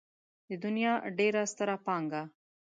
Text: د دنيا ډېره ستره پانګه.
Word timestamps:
د 0.49 0.51
دنيا 0.63 0.93
ډېره 1.17 1.41
ستره 1.51 1.75
پانګه. 1.85 2.21